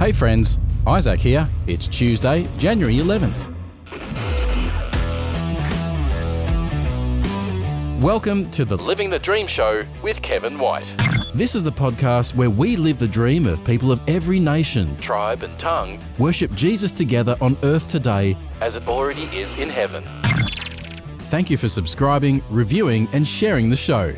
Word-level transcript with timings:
Hey 0.00 0.12
friends, 0.12 0.58
Isaac 0.86 1.20
here. 1.20 1.46
It's 1.66 1.86
Tuesday, 1.86 2.48
January 2.56 2.96
11th. 2.96 3.54
Welcome 8.00 8.50
to 8.52 8.64
the 8.64 8.78
Living 8.78 9.10
the 9.10 9.18
Dream 9.18 9.46
Show 9.46 9.84
with 10.02 10.22
Kevin 10.22 10.58
White. 10.58 10.96
This 11.34 11.54
is 11.54 11.64
the 11.64 11.70
podcast 11.70 12.34
where 12.34 12.48
we 12.48 12.76
live 12.76 12.98
the 12.98 13.06
dream 13.06 13.46
of 13.46 13.62
people 13.66 13.92
of 13.92 14.00
every 14.08 14.40
nation, 14.40 14.96
tribe, 14.96 15.42
and 15.42 15.58
tongue 15.58 15.98
worship 16.18 16.50
Jesus 16.54 16.90
together 16.90 17.36
on 17.42 17.58
earth 17.62 17.86
today 17.86 18.38
as 18.62 18.76
it 18.76 18.88
already 18.88 19.24
is 19.24 19.56
in 19.56 19.68
heaven. 19.68 20.02
Thank 21.28 21.50
you 21.50 21.58
for 21.58 21.68
subscribing, 21.68 22.42
reviewing, 22.48 23.06
and 23.12 23.28
sharing 23.28 23.68
the 23.68 23.76
show. 23.76 24.14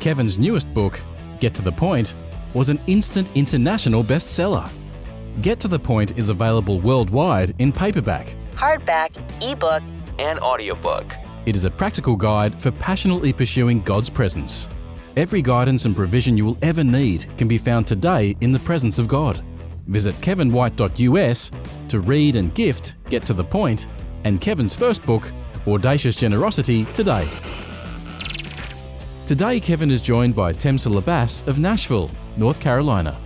Kevin's 0.00 0.40
newest 0.40 0.74
book, 0.74 1.00
Get 1.38 1.54
to 1.54 1.62
the 1.62 1.70
Point, 1.70 2.14
was 2.58 2.70
an 2.70 2.80
instant 2.88 3.28
international 3.36 4.02
bestseller. 4.02 4.68
Get 5.42 5.60
to 5.60 5.68
the 5.68 5.78
Point 5.78 6.18
is 6.18 6.28
available 6.28 6.80
worldwide 6.80 7.54
in 7.60 7.70
paperback, 7.70 8.34
hardback, 8.56 9.10
ebook, 9.40 9.84
and 10.18 10.40
audiobook. 10.40 11.06
It 11.46 11.54
is 11.54 11.64
a 11.64 11.70
practical 11.70 12.16
guide 12.16 12.52
for 12.60 12.72
passionately 12.72 13.32
pursuing 13.32 13.80
God's 13.82 14.10
presence. 14.10 14.68
Every 15.16 15.40
guidance 15.40 15.84
and 15.84 15.94
provision 15.94 16.36
you 16.36 16.44
will 16.44 16.58
ever 16.60 16.82
need 16.82 17.26
can 17.38 17.46
be 17.46 17.58
found 17.58 17.86
today 17.86 18.36
in 18.40 18.50
the 18.50 18.58
presence 18.58 18.98
of 18.98 19.06
God. 19.06 19.40
Visit 19.86 20.16
kevinwhite.us 20.16 21.52
to 21.88 22.00
read 22.00 22.34
and 22.34 22.52
gift 22.56 22.96
Get 23.08 23.22
to 23.26 23.34
the 23.34 23.44
Point 23.44 23.86
and 24.24 24.40
Kevin's 24.40 24.74
first 24.74 25.06
book, 25.06 25.30
Audacious 25.68 26.16
Generosity, 26.16 26.86
today. 26.86 27.30
Today, 29.26 29.60
Kevin 29.60 29.92
is 29.92 30.00
joined 30.00 30.34
by 30.34 30.52
Temsala 30.52 31.04
Bass 31.04 31.46
of 31.46 31.60
Nashville, 31.60 32.10
North 32.38 32.60
Carolina. 32.60 33.18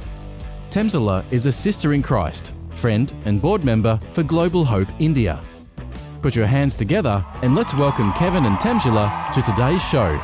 Temsala 0.70 1.22
is 1.30 1.44
a 1.44 1.52
sister 1.52 1.92
in 1.92 2.00
Christ, 2.00 2.54
friend, 2.74 3.14
and 3.26 3.42
board 3.42 3.62
member 3.62 3.98
for 4.12 4.22
Global 4.22 4.64
Hope 4.64 4.88
India. 4.98 5.38
Put 6.22 6.34
your 6.34 6.46
hands 6.46 6.78
together 6.78 7.22
and 7.42 7.54
let's 7.54 7.74
welcome 7.74 8.10
Kevin 8.14 8.46
and 8.46 8.56
Temsala 8.56 9.30
to 9.34 9.42
today's 9.42 9.82
show. 9.82 10.18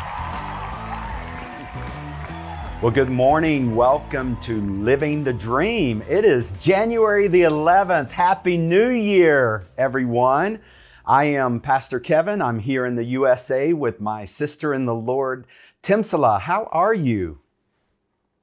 Well, 2.80 2.90
good 2.90 3.10
morning. 3.10 3.76
Welcome 3.76 4.40
to 4.40 4.58
Living 4.58 5.22
the 5.22 5.34
Dream. 5.34 6.02
It 6.08 6.24
is 6.24 6.52
January 6.52 7.28
the 7.28 7.42
11th. 7.42 8.08
Happy 8.08 8.56
New 8.56 8.88
Year, 8.88 9.66
everyone. 9.76 10.60
I 11.04 11.24
am 11.24 11.60
Pastor 11.60 12.00
Kevin. 12.00 12.40
I'm 12.40 12.58
here 12.58 12.86
in 12.86 12.94
the 12.94 13.04
USA 13.04 13.74
with 13.74 14.00
my 14.00 14.24
sister 14.24 14.72
in 14.72 14.86
the 14.86 14.94
Lord, 14.94 15.46
Temsala. 15.82 16.40
How 16.40 16.70
are 16.72 16.94
you? 16.94 17.40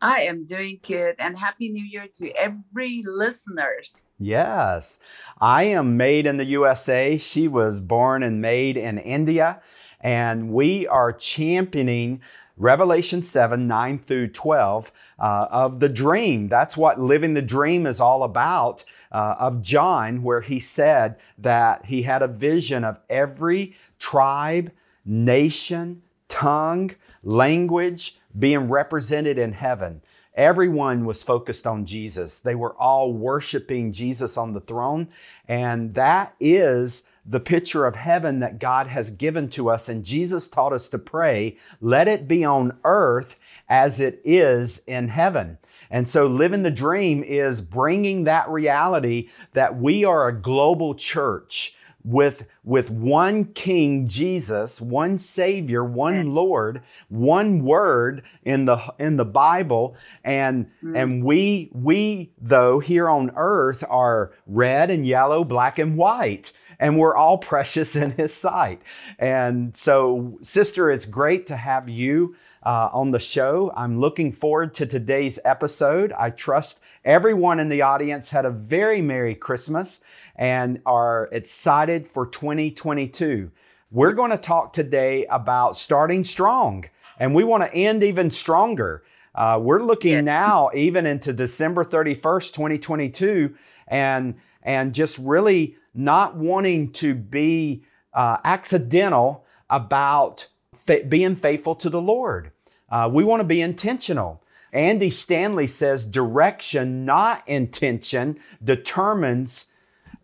I 0.02 0.22
am 0.22 0.46
doing 0.46 0.80
good 0.86 1.16
and 1.20 1.38
happy 1.38 1.70
new 1.70 1.84
year 1.84 2.08
to 2.16 2.32
every 2.32 3.02
listeners. 3.06 4.04
Yes. 4.20 5.00
I 5.40 5.64
am 5.64 5.98
made 5.98 6.26
in 6.26 6.38
the 6.38 6.46
USA. 6.46 7.18
She 7.18 7.48
was 7.48 7.82
born 7.82 8.22
and 8.22 8.42
made 8.42 8.78
in 8.78 8.98
India 8.98 9.62
and 10.06 10.52
we 10.52 10.88
are 10.88 11.12
championing 11.12 12.22
Revelation 12.58 13.24
7, 13.24 13.68
9 13.68 14.00
through 14.00 14.28
12 14.30 14.92
uh, 15.20 15.48
of 15.50 15.80
the 15.80 15.90
dream. 15.90 16.48
That's 16.48 16.78
what 16.78 17.02
living 17.02 17.34
the 17.34 17.42
dream 17.42 17.86
is 17.88 18.00
all 18.00 18.24
about. 18.24 18.84
Uh, 19.12 19.36
of 19.40 19.62
John, 19.62 20.24
where 20.24 20.42
he 20.42 20.60
said 20.60 21.16
that 21.38 21.86
he 21.86 22.02
had 22.02 22.22
a 22.22 22.28
vision 22.28 22.84
of 22.84 23.00
every 23.10 23.78
tribe, 23.98 24.72
nation, 25.06 26.02
tongue, 26.28 26.92
language 27.26 28.18
being 28.38 28.70
represented 28.70 29.38
in 29.38 29.52
heaven. 29.52 30.02
Everyone 30.36 31.06
was 31.06 31.24
focused 31.24 31.66
on 31.66 31.86
Jesus. 31.86 32.40
They 32.40 32.56
were 32.56 32.76
all 32.76 33.14
worshiping 33.14 33.92
Jesus 33.92 34.38
on 34.38 34.54
the 34.54 34.60
throne. 34.60 35.08
And 35.48 35.94
that 35.96 36.36
is 36.40 37.04
the 37.26 37.40
picture 37.40 37.86
of 37.86 37.96
heaven 37.96 38.40
that 38.42 38.60
God 38.60 38.88
has 38.88 39.10
given 39.10 39.50
to 39.50 39.70
us. 39.70 39.90
And 39.90 40.04
Jesus 40.04 40.48
taught 40.48 40.74
us 40.74 40.90
to 40.90 41.00
pray, 41.00 41.58
let 41.82 42.08
it 42.08 42.28
be 42.28 42.44
on 42.44 42.78
earth 42.84 43.36
as 43.68 44.00
it 44.00 44.22
is 44.24 44.82
in 44.86 45.08
heaven. 45.08 45.58
And 45.90 46.08
so, 46.08 46.28
living 46.28 46.64
the 46.64 46.72
dream 46.72 47.24
is 47.24 47.62
bringing 47.62 48.26
that 48.26 48.50
reality 48.50 49.30
that 49.54 49.80
we 49.80 50.04
are 50.04 50.28
a 50.28 50.40
global 50.40 50.96
church 50.96 51.76
with, 52.06 52.46
with 52.64 52.92
one 52.92 53.46
King 53.46 54.08
Jesus, 54.08 54.80
one 54.80 55.18
Savior, 55.18 55.84
one 55.84 56.32
Lord, 56.32 56.84
one 57.10 57.64
word 57.64 58.24
in 58.44 58.66
the 58.66 58.82
in 59.00 59.18
the 59.18 59.26
Bible, 59.26 59.96
and 60.24 60.70
mm. 60.84 60.96
and 60.96 61.24
we 61.24 61.72
we 61.74 62.32
though 62.40 62.80
here 62.80 63.10
on 63.10 63.32
earth 63.36 63.84
are 63.90 64.32
red 64.46 64.92
and 64.92 65.06
yellow, 65.06 65.44
black 65.44 65.80
and 65.80 65.98
white 65.98 66.54
and 66.80 66.98
we're 66.98 67.16
all 67.16 67.38
precious 67.38 67.96
in 67.96 68.12
His 68.12 68.34
sight. 68.34 68.82
And 69.18 69.76
so, 69.76 70.38
sister, 70.42 70.92
it's 70.92 71.06
great 71.06 71.48
to 71.48 71.56
have 71.56 71.90
you 71.90 72.36
uh, 72.66 72.90
on 72.92 73.12
the 73.12 73.20
show. 73.20 73.72
I'm 73.76 74.00
looking 74.00 74.34
forward 74.34 74.74
to 74.76 74.86
today's 74.86 75.40
episode. 75.46 76.12
I 76.18 76.32
trust 76.32 76.80
everyone 77.04 77.60
in 77.60 77.70
the 77.70 77.84
audience 77.84 78.32
had 78.32 78.46
a 78.46 78.50
very 78.50 79.02
Merry 79.02 79.36
Christmas 79.36 80.02
and 80.36 80.82
are 80.86 81.30
excited 81.32 82.08
for 82.08 82.26
2022. 82.26 83.52
We're 83.92 84.14
going 84.14 84.32
to 84.32 84.38
talk 84.38 84.74
today 84.74 85.26
about 85.28 85.78
starting 85.78 86.24
strong, 86.24 86.86
and 87.20 87.36
we 87.36 87.44
want 87.44 87.64
to 87.64 87.74
end 87.74 88.04
even 88.04 88.32
stronger. 88.32 89.04
Uh, 89.36 89.60
we're 89.62 89.82
looking 89.82 90.14
yeah. 90.14 90.22
now 90.22 90.72
even 90.74 91.06
into 91.06 91.34
December 91.34 91.84
31st, 91.84 92.54
2022, 92.54 93.56
and 93.88 94.36
and 94.64 94.96
just 94.96 95.20
really 95.20 95.76
not 95.94 96.36
wanting 96.36 96.92
to 96.92 97.14
be 97.14 97.84
uh, 98.14 98.38
accidental 98.44 99.46
about 99.70 100.48
fa- 100.76 101.04
being 101.08 101.36
faithful 101.36 101.76
to 101.76 101.90
the 101.90 102.02
Lord. 102.02 102.52
Uh, 102.96 103.10
we 103.10 103.26
want 103.26 103.42
to 103.42 103.44
be 103.44 103.60
intentional. 103.60 104.42
Andy 104.72 105.10
Stanley 105.10 105.68
says 105.68 106.06
direction, 106.06 107.04
not 107.04 107.46
intention, 107.46 108.40
determines 108.64 109.66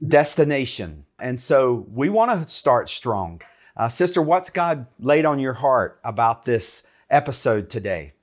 destination. 0.08 1.04
And 1.20 1.38
so 1.38 1.86
we 1.92 2.08
want 2.08 2.32
to 2.32 2.48
start 2.48 2.88
strong. 2.88 3.42
Uh, 3.76 3.90
Sister, 3.90 4.22
what's 4.22 4.50
God 4.50 4.88
laid 5.02 5.26
on 5.26 5.38
your 5.38 5.52
heart 5.52 6.00
about 6.06 6.46
this 6.46 6.84
episode 7.10 7.70
today? 7.70 8.14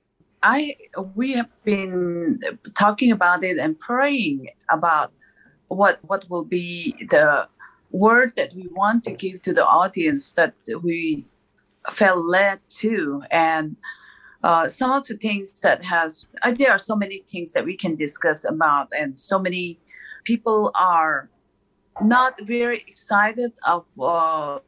I 0.41 0.77
we 1.13 1.33
have 1.33 1.49
been 1.63 2.39
talking 2.75 3.11
about 3.11 3.43
it 3.43 3.59
and 3.59 3.77
praying 3.77 4.49
about 4.71 5.11
what 5.67 5.99
what 6.07 6.27
will 6.27 6.45
be 6.45 6.95
the 7.11 7.47
word 7.91 8.33
that 8.35 8.55
we 8.55 8.67
want 8.71 9.03
to 9.03 9.11
give 9.11 9.43
to 9.43 9.53
the 9.53 9.65
audience 9.65 10.31
that 10.31 10.55
we 10.81 11.25
felt 11.91 12.25
led 12.25 12.61
to 12.69 13.21
and 13.29 13.75
uh, 14.43 14.67
some 14.67 14.91
of 14.91 15.03
the 15.05 15.17
things 15.17 15.59
that 15.61 15.83
has 15.83 16.27
uh, 16.43 16.51
there 16.51 16.71
are 16.71 16.79
so 16.79 16.95
many 16.95 17.23
things 17.27 17.51
that 17.53 17.65
we 17.65 17.75
can 17.75 17.95
discuss 17.95 18.45
about 18.45 18.87
and 18.97 19.19
so 19.19 19.37
many 19.37 19.79
people 20.23 20.71
are 20.75 21.29
not 22.01 22.39
very 22.41 22.79
excited 22.87 23.51
of 23.65 23.85
uh, 23.99 24.59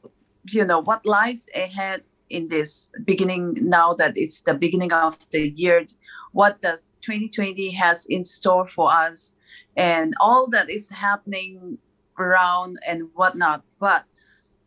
you 0.50 0.66
know 0.66 0.80
what 0.80 1.06
lies 1.06 1.48
ahead 1.56 2.04
in 2.30 2.48
this 2.48 2.92
beginning 3.06 3.58
now 3.62 3.94
that 3.94 4.14
it's 4.16 4.42
the 4.42 4.54
beginning 4.54 4.92
of 4.94 5.18
the 5.32 5.50
year. 5.56 5.86
What 6.32 6.62
does 6.62 6.90
2020 7.02 7.72
has 7.72 8.06
in 8.10 8.24
store 8.24 8.68
for 8.68 8.92
us 8.92 9.36
and 9.76 10.14
all 10.20 10.50
that 10.50 10.70
is 10.70 10.90
happening 10.90 11.78
around 12.18 12.80
and 12.88 13.10
whatnot. 13.16 13.64
But 13.80 14.06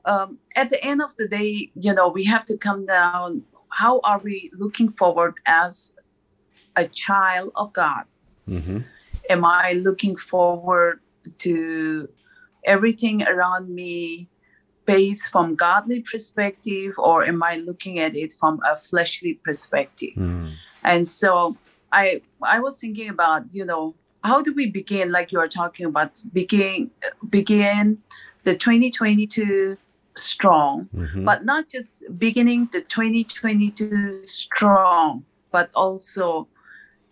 um, 0.04 0.38
at 0.54 0.68
the 0.68 0.82
end 0.84 1.00
of 1.00 1.16
the 1.16 1.26
day 1.26 1.70
you 1.74 1.94
know 1.94 2.08
we 2.08 2.24
have 2.24 2.44
to 2.46 2.56
come 2.58 2.86
down 2.86 3.42
how 3.74 4.00
are 4.04 4.18
we 4.18 4.48
looking 4.52 4.88
forward 4.88 5.34
as 5.46 5.94
a 6.76 6.86
child 6.86 7.50
of 7.56 7.72
god 7.72 8.04
mm-hmm. 8.48 8.78
am 9.28 9.44
i 9.44 9.72
looking 9.72 10.16
forward 10.16 11.00
to 11.38 12.08
everything 12.64 13.22
around 13.22 13.68
me 13.68 14.28
based 14.86 15.30
from 15.32 15.54
godly 15.54 16.00
perspective 16.00 16.94
or 16.98 17.24
am 17.24 17.42
i 17.42 17.56
looking 17.56 17.98
at 17.98 18.16
it 18.16 18.32
from 18.32 18.60
a 18.70 18.76
fleshly 18.76 19.34
perspective 19.44 20.14
mm. 20.16 20.52
and 20.84 21.06
so 21.06 21.56
i 21.92 22.20
i 22.42 22.60
was 22.60 22.80
thinking 22.80 23.08
about 23.08 23.42
you 23.52 23.64
know 23.64 23.94
how 24.22 24.40
do 24.40 24.52
we 24.54 24.66
begin 24.66 25.10
like 25.10 25.32
you 25.32 25.38
are 25.38 25.48
talking 25.48 25.86
about 25.86 26.22
begin 26.32 26.90
begin 27.28 27.98
the 28.44 28.54
2022 28.54 29.76
strong 30.16 30.88
mm-hmm. 30.94 31.24
but 31.24 31.44
not 31.44 31.68
just 31.68 32.02
beginning 32.18 32.68
the 32.72 32.80
2022 32.80 34.26
strong 34.26 35.24
but 35.50 35.70
also 35.74 36.46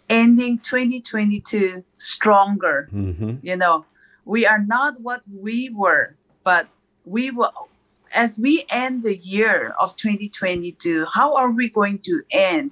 ending 0.08 0.58
2022 0.58 1.82
stronger 1.96 2.88
mm-hmm. 2.92 3.34
you 3.42 3.56
know 3.56 3.84
we 4.24 4.46
are 4.46 4.60
not 4.60 5.00
what 5.00 5.22
we 5.32 5.68
were 5.70 6.14
but 6.44 6.68
we 7.04 7.30
will 7.30 7.52
as 8.14 8.38
we 8.38 8.64
end 8.68 9.02
the 9.02 9.16
year 9.16 9.74
of 9.80 9.96
2022 9.96 11.06
how 11.12 11.34
are 11.34 11.50
we 11.50 11.68
going 11.68 11.98
to 11.98 12.22
end 12.30 12.70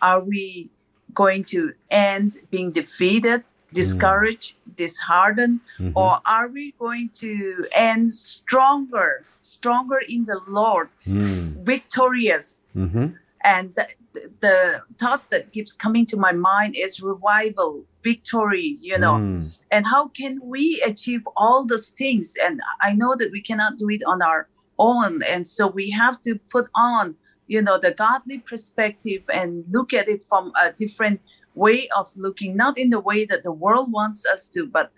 are 0.00 0.20
we 0.20 0.70
going 1.12 1.44
to 1.44 1.72
end 1.90 2.38
being 2.50 2.70
defeated 2.70 3.42
discouraged, 3.72 4.54
disheartened, 4.76 5.60
Mhm. 5.78 5.92
or 5.94 6.20
are 6.26 6.48
we 6.48 6.72
going 6.78 7.10
to 7.14 7.66
end 7.72 8.12
stronger, 8.12 9.24
stronger 9.42 10.00
in 10.08 10.24
the 10.24 10.40
Lord, 10.46 10.88
Mm. 11.06 11.64
victorious? 11.64 12.64
Mhm. 12.76 13.14
And 13.44 13.74
the, 13.76 13.86
the, 14.14 14.30
the 14.40 14.82
thoughts 14.98 15.28
that 15.28 15.52
keeps 15.52 15.72
coming 15.72 16.04
to 16.06 16.16
my 16.16 16.32
mind 16.32 16.74
is 16.76 17.00
revival, 17.00 17.84
victory, 18.02 18.78
you 18.80 18.98
know. 18.98 19.14
Mm. 19.14 19.60
And 19.70 19.86
how 19.86 20.08
can 20.08 20.40
we 20.42 20.80
achieve 20.84 21.22
all 21.36 21.64
those 21.64 21.90
things? 21.90 22.34
And 22.44 22.60
I 22.82 22.94
know 22.94 23.14
that 23.16 23.30
we 23.30 23.40
cannot 23.40 23.78
do 23.78 23.88
it 23.90 24.02
on 24.06 24.22
our 24.22 24.48
own. 24.78 25.22
And 25.22 25.46
so 25.46 25.66
we 25.66 25.90
have 25.90 26.20
to 26.22 26.36
put 26.50 26.66
on, 26.74 27.14
you 27.46 27.62
know, 27.62 27.78
the 27.78 27.92
godly 27.92 28.38
perspective 28.38 29.22
and 29.32 29.64
look 29.68 29.92
at 29.92 30.08
it 30.08 30.22
from 30.28 30.52
a 30.62 30.72
different 30.72 31.20
way 31.56 31.88
of 31.96 32.06
looking, 32.16 32.56
not 32.56 32.78
in 32.78 32.90
the 32.90 33.00
way 33.00 33.24
that 33.24 33.42
the 33.42 33.52
world 33.52 33.90
wants 33.90 34.24
us 34.26 34.48
to, 34.50 34.66
but 34.66 34.92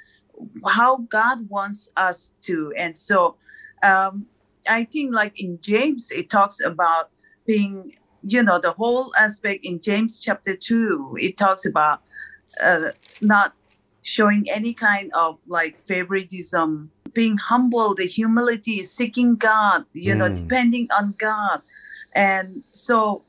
how 0.67 0.99
God 1.11 1.49
wants 1.49 1.91
us 1.97 2.35
to. 2.43 2.73
And 2.77 2.97
so 2.97 3.37
um, 3.83 4.27
I 4.69 4.85
think, 4.85 5.15
like 5.15 5.41
in 5.41 5.59
James, 5.63 6.11
it 6.11 6.29
talks 6.31 6.61
about 6.61 7.11
being, 7.47 7.93
you 8.23 8.43
know, 8.43 8.59
the 8.61 8.73
whole 8.73 9.13
aspect 9.19 9.61
in 9.65 9.81
James 9.81 10.19
chapter 10.19 10.55
2, 10.55 11.17
it 11.21 11.37
talks 11.39 11.65
about 11.65 12.01
uh, 12.63 12.91
not 13.21 13.55
showing 14.03 14.47
any 14.51 14.75
kind 14.75 15.11
of 15.15 15.39
like 15.47 15.79
favoritism, 15.87 16.91
being 17.15 17.37
humble, 17.39 17.95
the 17.95 18.07
humility, 18.07 18.83
seeking 18.83 19.37
God, 19.37 19.85
you 19.93 20.15
know, 20.15 20.29
Mm. 20.29 20.37
depending 20.37 20.89
on 20.99 21.15
God. 21.19 21.63
And 22.15 22.63
so 22.73 23.25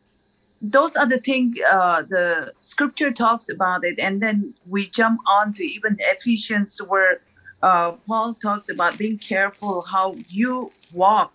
those 0.62 0.96
are 0.96 1.06
the 1.06 1.20
things 1.20 1.58
uh, 1.72 2.04
the 2.04 2.54
scripture 2.60 3.12
talks 3.12 3.50
about 3.50 3.86
it. 3.86 4.00
And 4.00 4.22
then 4.22 4.54
we 4.68 4.86
jump 4.88 5.20
on 5.28 5.54
to 5.54 5.64
even 5.64 5.98
Ephesians 6.00 6.80
where 6.88 7.22
uh, 7.62 7.92
Paul 8.08 8.36
talks 8.36 8.70
about 8.70 8.98
being 8.98 9.18
careful 9.18 9.82
how 9.84 10.16
you 10.30 10.72
walk, 10.94 11.34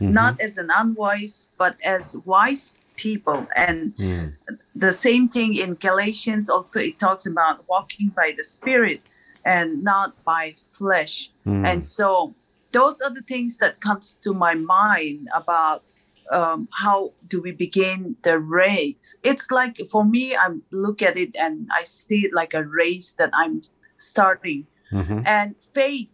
Mhm. 0.00 0.10
not 0.12 0.40
as 0.40 0.58
an 0.58 0.70
unwise, 0.70 1.48
but 1.58 1.76
as 1.84 2.16
wise 2.24 2.78
people. 2.96 3.46
And 3.56 3.94
Mm. 3.96 4.34
the 4.74 4.92
same 4.92 5.28
thing 5.28 5.54
in 5.56 5.74
galatians 5.74 6.48
also 6.50 6.78
it 6.80 6.98
talks 6.98 7.26
about 7.26 7.64
walking 7.68 8.10
by 8.14 8.32
the 8.36 8.44
spirit 8.44 9.00
and 9.44 9.82
not 9.82 10.22
by 10.24 10.54
flesh 10.78 11.30
Mm. 11.46 11.66
and 11.66 11.82
so 11.84 12.34
those 12.72 13.00
are 13.00 13.10
the 13.10 13.22
things 13.22 13.58
that 13.58 13.80
comes 13.80 14.14
to 14.24 14.32
my 14.34 14.54
mind 14.54 15.28
about 15.34 15.82
um, 16.30 16.68
how 16.72 17.12
do 17.26 17.40
we 17.42 17.52
begin 17.52 18.16
the 18.22 18.38
race? 18.38 19.16
It's 19.22 19.50
like 19.50 19.76
for 19.90 20.04
me 20.04 20.34
i 20.36 20.48
look 20.70 21.02
at 21.02 21.16
it 21.16 21.34
and 21.36 21.68
i 21.72 21.82
see 21.82 22.20
it 22.26 22.32
like 22.32 22.54
a 22.54 22.64
race 22.64 23.12
that 23.18 23.30
i'm 23.34 23.62
starting. 23.96 24.66
Mhm. 24.92 25.22
and 25.26 25.54
faith 25.74 26.08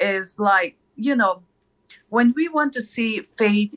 is 0.00 0.38
like 0.38 0.76
you 0.96 1.14
know 1.16 1.42
when 2.08 2.32
we 2.36 2.48
want 2.48 2.72
to 2.74 2.80
see 2.80 3.20
faith 3.20 3.74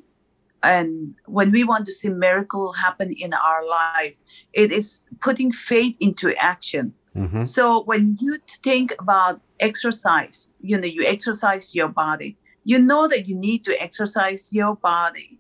and 0.64 1.16
when 1.26 1.52
we 1.52 1.64
want 1.64 1.86
to 1.86 1.92
see 1.92 2.10
miracle 2.10 2.74
happen 2.74 3.12
in 3.26 3.34
our 3.34 3.62
life 3.66 4.18
it 4.54 4.72
is 4.72 5.06
putting 5.22 5.52
faith 5.52 5.96
into 6.00 6.36
action. 6.36 6.94
Mhm. 7.16 7.44
so 7.44 7.84
when 7.84 8.18
you 8.22 8.38
think 8.64 8.94
about 9.00 9.42
exercise 9.60 10.50
you 10.62 10.78
know 10.78 10.88
you 10.98 11.04
exercise 11.16 11.74
your 11.76 11.88
body. 11.90 12.38
You 12.64 12.78
know 12.78 13.08
that 13.08 13.28
you 13.28 13.36
need 13.48 13.64
to 13.66 13.74
exercise 13.82 14.54
your 14.54 14.76
body 14.76 15.40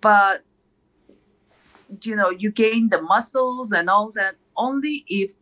but 0.00 0.42
you 2.02 2.14
know 2.14 2.30
you 2.30 2.50
gain 2.50 2.88
the 2.90 3.02
muscles 3.02 3.72
and 3.72 3.90
all 3.90 4.12
that 4.12 4.36
only 4.56 5.04
if 5.08 5.32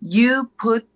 you 0.00 0.50
put 0.58 0.86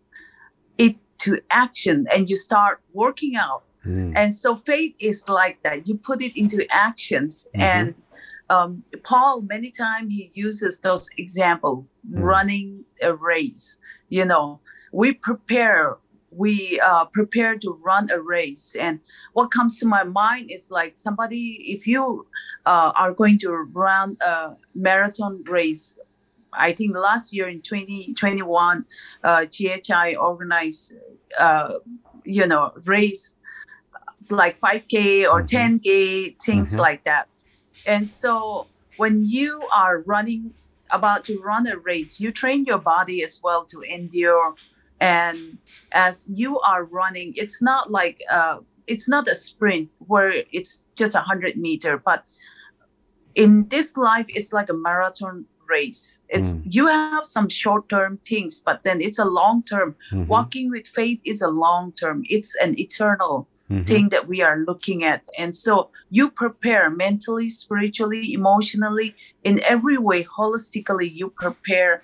it 0.78 0.96
to 1.18 1.40
action 1.50 2.06
and 2.14 2.28
you 2.30 2.36
start 2.36 2.80
working 2.92 3.36
out 3.36 3.62
Mm. 3.86 4.14
and 4.16 4.34
so 4.34 4.56
faith 4.56 4.94
is 4.98 5.28
like 5.28 5.62
that 5.62 5.86
you 5.86 5.94
put 5.96 6.20
it 6.20 6.32
into 6.36 6.66
actions 6.72 7.46
Mhm. 7.54 7.62
and 7.72 7.94
um, 8.50 8.82
paul 9.04 9.42
many 9.42 9.70
times 9.70 10.12
he 10.12 10.30
uses 10.34 10.80
those 10.80 11.08
example 11.16 11.86
Mm. 12.10 12.22
running 12.32 12.84
a 13.00 13.14
race 13.14 13.78
you 14.08 14.24
know 14.24 14.58
we 14.92 15.12
prepare 15.12 15.98
we 16.36 16.78
uh, 16.80 17.04
prepare 17.06 17.56
to 17.58 17.70
run 17.84 18.10
a 18.10 18.20
race 18.20 18.76
and 18.78 19.00
what 19.32 19.50
comes 19.50 19.78
to 19.80 19.86
my 19.86 20.04
mind 20.04 20.50
is 20.50 20.70
like 20.70 20.96
somebody 20.96 21.44
if 21.66 21.86
you 21.86 22.26
uh, 22.66 22.92
are 22.96 23.12
going 23.12 23.38
to 23.38 23.50
run 23.72 24.16
a 24.20 24.50
marathon 24.74 25.42
race 25.46 25.96
i 26.52 26.72
think 26.72 26.96
last 26.96 27.32
year 27.32 27.48
in 27.48 27.60
2021 27.62 28.84
uh, 29.24 29.44
ghi 29.50 30.16
organized 30.16 30.94
uh, 31.38 31.74
you 32.24 32.46
know 32.46 32.72
race 32.84 33.36
like 34.30 34.58
5k 34.58 35.26
or 35.26 35.42
Mhm. 35.42 35.48
10k 35.48 36.36
things 36.44 36.72
Mhm. 36.72 36.78
like 36.78 37.04
that 37.04 37.28
and 37.86 38.08
so 38.08 38.66
when 38.96 39.24
you 39.24 39.62
are 39.76 40.00
running 40.02 40.54
about 40.90 41.24
to 41.24 41.38
run 41.40 41.66
a 41.66 41.76
race 41.78 42.20
you 42.20 42.32
train 42.32 42.64
your 42.64 42.78
body 42.78 43.22
as 43.22 43.40
well 43.42 43.64
to 43.64 43.80
endure 43.82 44.54
and 45.00 45.58
as 45.92 46.28
you 46.32 46.58
are 46.60 46.84
running 46.84 47.32
it's 47.36 47.60
not 47.60 47.90
like 47.90 48.18
uh, 48.30 48.58
it's 48.86 49.08
not 49.08 49.28
a 49.28 49.34
sprint 49.34 49.94
where 50.06 50.32
it's 50.52 50.88
just 50.96 51.14
a 51.14 51.18
100 51.18 51.56
meter 51.56 51.98
but 52.04 52.24
in 53.34 53.68
this 53.68 53.96
life 53.96 54.26
it's 54.28 54.52
like 54.52 54.68
a 54.68 54.74
marathon 54.74 55.44
race 55.68 56.20
it's 56.28 56.54
Mm. 56.54 56.62
you 56.76 56.86
have 56.86 57.24
some 57.24 57.48
short 57.48 57.88
term 57.88 58.18
things 58.24 58.60
but 58.64 58.78
then 58.84 59.00
it's 59.00 59.18
a 59.18 59.24
long 59.24 59.62
term 59.64 59.96
Mhm. 60.12 60.26
walking 60.28 60.70
with 60.70 60.86
faith 60.86 61.20
is 61.24 61.42
a 61.42 61.48
long 61.48 61.92
term 62.00 62.22
it's 62.36 62.54
an 62.64 62.78
eternal 62.78 63.48
Mhm. 63.70 63.84
thing 63.86 64.08
that 64.10 64.28
we 64.28 64.38
are 64.48 64.58
looking 64.68 65.02
at 65.02 65.20
and 65.36 65.54
so 65.56 65.90
you 66.08 66.30
prepare 66.30 66.88
mentally 66.88 67.48
spiritually 67.48 68.32
emotionally 68.32 69.08
in 69.42 69.54
every 69.74 69.98
way 69.98 70.22
holistically 70.38 71.08
you 71.20 71.26
prepare 71.44 71.94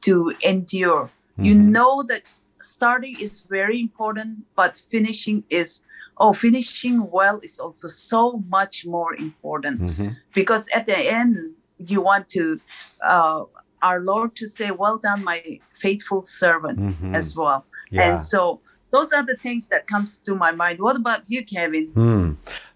to 0.00 0.32
endure 0.52 1.08
you 1.38 1.54
Mhm. 1.54 1.72
know 1.72 2.02
that 2.02 2.30
starting 2.60 3.16
is 3.18 3.40
very 3.48 3.80
important 3.80 4.30
but 4.54 4.72
finishing 4.90 5.42
is 5.50 5.82
oh 6.18 6.32
finishing 6.32 7.10
well 7.10 7.40
is 7.42 7.58
also 7.58 7.88
so 7.88 8.42
much 8.48 8.86
more 8.86 9.14
important 9.16 9.80
Mhm. 9.80 10.16
because 10.34 10.68
at 10.74 10.86
the 10.86 10.98
end 11.20 11.36
you 11.78 12.00
want 12.00 12.28
to 12.28 12.60
uh, 13.12 13.42
our 13.82 14.00
lord 14.00 14.36
to 14.36 14.46
say 14.46 14.70
well 14.70 14.98
done 14.98 15.24
my 15.24 15.40
faithful 15.74 16.22
servant 16.22 16.78
Mhm. 16.78 17.14
as 17.14 17.34
well 17.36 17.64
Yeah. 17.90 18.02
and 18.04 18.20
so 18.20 18.60
those 18.92 19.10
are 19.16 19.24
the 19.26 19.36
things 19.36 19.68
that 19.68 19.86
comes 19.88 20.18
to 20.18 20.34
my 20.34 20.52
mind 20.52 20.78
what 20.78 20.96
about 20.96 21.22
you 21.28 21.42
kevin 21.44 21.86
Hmm. 21.94 22.32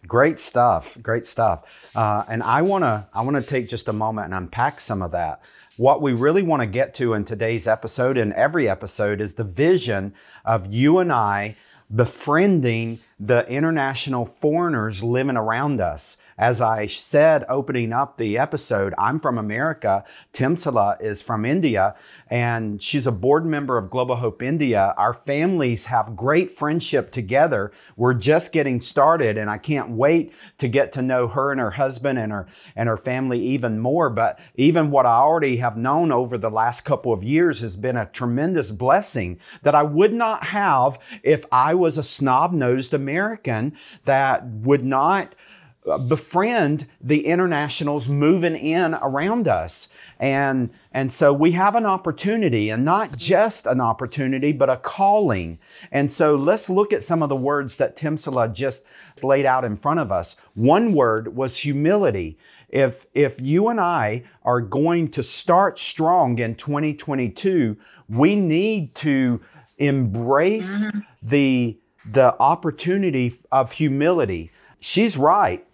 Great 0.09 0.39
stuff. 0.39 0.97
Great 1.03 1.27
stuff. 1.27 1.59
Uh, 1.97 2.23
and 2.29 2.41
I 2.45 2.63
want 2.63 2.85
to 2.85 2.95
I 3.13 3.23
want 3.27 3.37
to 3.43 3.43
take 3.55 3.67
just 3.69 3.89
a 3.89 3.93
moment 3.93 4.27
and 4.27 4.35
unpack 4.35 4.79
some 4.79 5.03
of 5.03 5.11
that. 5.11 5.41
What 5.77 6.01
we 6.01 6.15
really 6.15 6.43
want 6.43 6.63
to 6.63 6.67
get 6.67 6.95
to 6.95 7.13
in 7.13 7.27
today's 7.27 7.69
episode 7.69 8.17
and 8.17 8.33
every 8.33 8.67
episode 8.67 9.21
is 9.21 9.35
the 9.35 9.45
vision 9.45 10.15
of 10.43 10.73
you 10.73 11.01
and 11.01 11.13
I 11.13 11.57
befriending 11.95 13.01
the 13.19 13.49
international 13.49 14.27
foreigners 14.27 15.03
living 15.03 15.37
around 15.37 15.81
us. 15.81 16.19
As 16.39 16.61
I 16.61 16.87
said 16.87 17.47
opening 17.49 17.95
up 17.95 18.19
the 18.19 18.37
episode, 18.37 18.93
I'm 18.99 19.21
from 19.21 19.39
America. 19.39 20.05
Timsala 20.35 21.01
is 21.01 21.23
from 21.23 21.47
India, 21.47 21.97
and 22.29 22.83
she's 22.83 23.07
a 23.07 23.13
board 23.13 23.47
member 23.47 23.79
of 23.79 23.89
Global 23.89 24.17
Hope 24.17 24.43
India. 24.43 24.93
Our 24.99 25.15
families 25.15 25.87
have 25.87 26.15
great 26.15 26.55
friendship 26.55 27.11
together. 27.11 27.73
We're 27.97 28.13
just 28.13 28.53
getting 28.53 28.83
started, 28.83 29.39
and 29.39 29.49
I 29.49 29.57
can't 29.57 29.89
wait 29.89 30.35
to 30.59 30.69
get 30.69 30.93
to 30.93 31.01
know 31.01 31.27
her 31.27 31.53
and 31.53 31.61
her 31.61 31.71
husband 31.71 32.19
and 32.19 32.31
her 32.33 32.47
and 32.75 32.87
her 32.87 32.99
family 32.99 33.41
even 33.41 33.79
more. 33.79 34.11
But 34.11 34.39
even 34.57 34.91
what 34.91 35.07
I 35.07 35.17
already 35.17 35.57
have 35.57 35.79
known 35.79 36.13
over 36.13 36.37
the 36.37 36.51
last 36.51 36.83
couple 36.83 37.15
of 37.15 37.25
years 37.25 37.61
has 37.61 37.79
been 37.79 37.97
a 37.97 38.05
tremendous 38.05 38.71
blessing 38.71 39.41
that 39.63 39.75
I 39.75 39.85
would 39.85 40.13
not 40.13 40.45
have 40.45 40.99
if 41.23 41.47
I 41.51 41.73
was 41.73 41.97
a 41.97 42.03
snob-nosed 42.03 42.93
American 42.93 43.06
that 44.05 44.45
would 44.45 44.85
not 44.85 45.35
uh, 45.87 45.99
befriend 45.99 46.87
the 47.01 47.27
internationals 47.27 48.09
moving 48.09 48.57
in 48.57 48.95
around 48.95 49.47
us. 49.47 49.89
And, 50.19 50.71
and 50.93 51.13
so 51.13 51.33
we 51.33 51.53
have 51.53 51.75
an 51.75 51.87
opportunity, 51.87 52.71
and 52.71 52.85
not 52.85 53.17
just 53.17 53.67
an 53.67 53.81
opportunity, 53.81 54.51
but 54.51 54.71
a 54.71 54.79
calling. 54.79 55.59
And 55.93 56.11
so 56.11 56.35
let's 56.35 56.69
look 56.71 56.93
at 56.93 57.05
some 57.05 57.23
of 57.23 57.29
the 57.29 57.37
words 57.37 57.77
that 57.77 57.97
Timsala 57.97 58.53
just 58.53 58.85
laid 59.23 59.45
out 59.47 59.65
in 59.65 59.77
front 59.77 60.01
of 60.01 60.11
us. 60.11 60.37
One 60.55 60.93
word 60.93 61.37
was 61.37 61.59
humility. 61.59 62.39
If, 62.69 63.07
if 63.15 63.41
you 63.41 63.69
and 63.69 63.79
I 63.79 64.25
are 64.43 64.61
going 64.61 65.11
to 65.13 65.23
start 65.23 65.79
strong 65.79 66.39
in 66.39 66.57
2022, 66.57 67.77
we 68.09 68.35
need 68.35 68.95
to 68.97 69.41
embrace 69.79 70.87
the, 71.23 71.79
the 72.11 72.39
opportunity 72.41 73.35
of 73.51 73.73
humility. 73.73 74.51
She's 74.81 75.17
right 75.17 75.67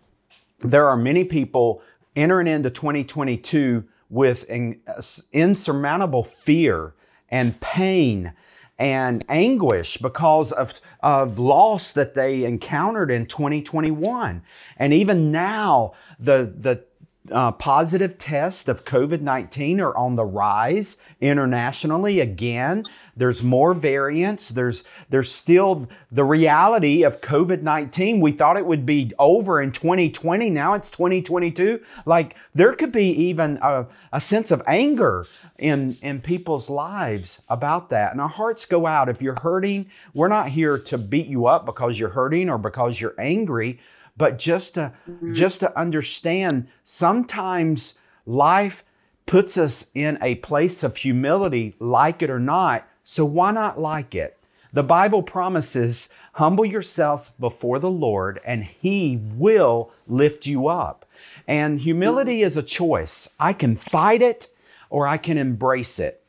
there 0.63 0.89
are 0.89 0.97
many 0.97 1.25
people 1.25 1.83
entering 2.17 2.47
into 2.47 2.71
2022 2.71 3.85
with 4.11 4.49
an 4.49 4.81
uh, 4.87 5.03
insurmountable 5.33 6.23
fear 6.25 6.95
and 7.31 7.59
pain 7.61 8.33
and 8.79 9.25
anguish 9.29 9.97
because 9.97 10.53
of, 10.53 10.75
of 11.03 11.39
loss 11.39 11.93
that 11.93 12.15
they 12.15 12.45
encountered 12.45 13.11
in 13.11 13.27
2021. 13.27 14.43
And 14.77 14.93
even 14.93 15.31
now, 15.31 15.95
the, 16.19 16.53
the 16.57 16.85
uh, 17.31 17.53
positive 17.53 18.19
tests 18.19 18.67
of 18.67 18.85
COVID 18.85 19.21
19 19.21 19.81
are 19.81 19.97
on 19.97 20.17
the 20.17 20.25
rise 20.25 20.97
internationally 21.21 22.19
again. 22.19 22.85
There's 23.17 23.43
more 23.43 23.75
variants. 23.75 24.49
There's, 24.49 24.83
there's 25.09 25.31
still 25.31 25.89
the 26.11 26.25
reality 26.25 27.05
of 27.05 27.21
COVID 27.21 27.63
19. 27.63 28.21
We 28.21 28.33
thought 28.33 28.57
it 28.57 28.67
would 28.67 28.85
be 28.85 29.13
over 29.21 29.63
in 29.63 29.71
2020. 29.71 30.51
Now 30.51 30.75
it's 30.75 30.91
2022. 30.91 31.81
Like 32.07 32.35
there 32.55 32.73
could 32.73 32.91
be 32.91 33.11
even 33.11 33.59
a, 33.63 33.87
a 34.13 34.21
sense 34.21 34.51
of 34.51 34.63
anger 34.67 35.27
in, 35.59 35.97
in 36.03 36.21
people's 36.21 36.69
lives 36.69 37.41
about 37.49 37.91
that. 37.91 38.13
And 38.13 38.21
our 38.21 38.29
hearts 38.29 38.65
go 38.65 38.87
out. 38.87 39.09
If 39.09 39.23
you're 39.23 39.41
hurting, 39.41 39.91
we're 40.13 40.29
not 40.29 40.49
here 40.49 40.77
to 40.77 40.99
beat 40.99 41.29
you 41.29 41.47
up 41.47 41.67
because 41.67 42.01
you're 42.01 42.09
hurting 42.09 42.51
or 42.51 42.59
because 42.59 43.01
you're 43.01 43.15
angry 43.19 43.79
but 44.23 44.39
just 44.39 44.75
to 44.75 44.93
mm-hmm. 45.11 45.33
just 45.33 45.59
to 45.59 45.77
understand 45.77 46.69
sometimes 46.85 47.99
life 48.25 48.85
puts 49.27 49.59
us 49.59 49.91
in 49.97 50.17
a 50.23 50.37
place 50.37 50.85
of 50.85 50.97
humility 50.97 51.75
like 51.81 52.23
it 52.23 52.31
or 52.31 52.39
not 52.39 52.87
so 53.03 53.25
why 53.25 53.51
not 53.51 53.81
like 53.81 54.15
it 54.15 54.39
the 54.73 54.83
bible 54.85 55.25
promises 55.25 56.09
humble 56.35 56.65
yourselves 56.65 57.31
before 57.41 57.81
the 57.81 57.91
lord 57.91 58.41
and 58.45 58.63
he 58.63 59.19
will 59.35 59.91
lift 60.07 60.47
you 60.47 60.69
up 60.69 61.05
and 61.49 61.81
humility 61.81 62.37
mm-hmm. 62.37 62.47
is 62.47 62.57
a 62.57 62.63
choice 62.63 63.29
i 63.41 63.53
can 63.53 63.75
fight 63.75 64.23
it 64.23 64.47
or 64.89 65.09
i 65.09 65.17
can 65.17 65.37
embrace 65.37 65.99
it 65.99 66.23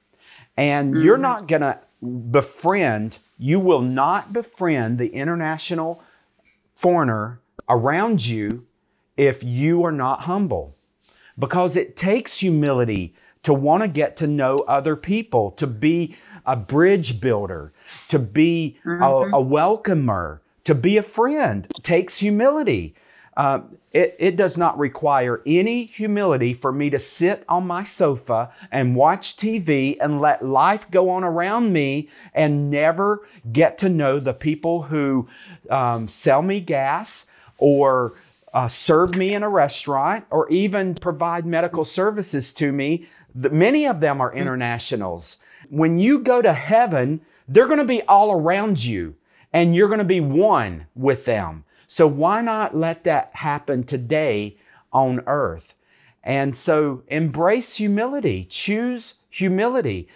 and 0.58 0.96
mm-hmm. 0.96 1.04
you're 1.04 1.20
not 1.20 1.48
going 1.48 1.62
to 1.62 1.78
befriend 2.32 3.20
you 3.38 3.60
will 3.60 3.84
not 3.84 4.34
befriend 4.34 4.98
the 4.98 5.14
international 5.14 6.02
foreigner 6.76 7.40
around 7.70 8.26
you 8.26 8.66
if 9.18 9.44
you 9.44 9.84
are 9.84 9.92
not 9.92 10.22
humble. 10.22 10.76
Because 11.38 11.76
it 11.76 11.96
takes 11.96 12.38
humility 12.38 13.16
to 13.44 13.54
want 13.54 13.84
to 13.84 13.88
get 13.88 14.16
to 14.18 14.28
know 14.28 14.58
other 14.68 14.96
people, 14.96 15.52
to 15.52 15.68
be 15.68 16.16
a 16.46 16.56
bridge 16.56 17.20
builder, 17.20 17.74
to 18.10 18.20
be 18.20 18.78
mm-hmm. 18.86 19.04
a, 19.04 19.38
a, 19.38 19.42
welcomer, 19.42 20.42
to 20.64 20.76
be 20.76 20.98
a 20.98 21.04
friend. 21.04 21.68
It 21.76 21.84
takes 21.84 22.20
humility. 22.20 22.96
Uh, 23.36 23.62
it, 23.92 24.16
it 24.20 24.36
does 24.36 24.58
not 24.58 24.78
require 24.78 25.42
any 25.46 25.86
humility 25.86 26.54
for 26.54 26.72
me 26.72 26.90
to 26.92 27.00
sit 27.00 27.44
on 27.50 27.66
my 27.66 27.84
sofa 27.84 28.52
and 28.72 28.96
watch 28.96 29.38
TV 29.38 29.98
and 30.00 30.22
let 30.22 30.46
life 30.46 30.90
go 30.92 31.10
on 31.10 31.24
around 31.24 31.74
me 31.74 32.10
and 32.34 32.70
never 32.70 33.28
get 33.52 33.78
to 33.80 33.90
know 33.90 34.20
the 34.20 34.34
people 34.34 34.84
who 34.84 35.28
um, 35.70 36.08
sell 36.08 36.42
me 36.42 36.60
gas, 36.60 37.26
or 37.64 38.12
uh, 38.54 38.68
serve 38.68 39.16
me 39.16 39.34
in 39.34 39.42
a 39.42 39.48
restaurant 39.48 40.26
or 40.30 40.50
even 40.50 40.94
provide 40.94 41.46
medical 41.46 41.86
services 41.86 42.54
to 42.54 42.74
me. 42.74 43.08
The, 43.34 43.50
many 43.50 43.88
of 43.88 44.02
them 44.02 44.20
are 44.20 44.34
internationals. 44.34 45.38
When 45.70 45.98
you 45.98 46.20
go 46.20 46.42
to 46.42 46.52
heaven, 46.52 47.22
they're 47.48 47.68
going 47.68 47.80
to 47.80 47.86
be 47.86 48.02
all 48.02 48.34
around 48.34 48.84
you 48.84 49.16
and 49.54 49.74
you're 49.74 49.88
going 49.88 50.00
to 50.00 50.04
be 50.04 50.20
one 50.20 50.88
with 50.94 51.24
them. 51.24 51.64
So 51.88 52.06
why 52.06 52.42
not 52.42 52.76
let 52.76 53.06
that 53.06 53.30
happen 53.34 53.86
today 53.86 54.58
on 54.92 55.22
earth? 55.26 55.76
And 56.22 56.54
so 56.54 57.04
embrace 57.08 57.78
humility, 57.78 58.44
choose 58.44 59.14
humility. 59.30 60.10